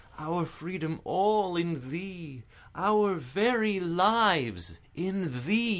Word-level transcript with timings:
Our 0.17 0.47
freedom 0.47 0.99
all 1.03 1.55
in 1.55 1.91
thee! 1.91 2.41
our 2.73 3.17
very 3.19 3.79
lives 3.79 4.79
in 4.95 5.45
thee! 5.45 5.69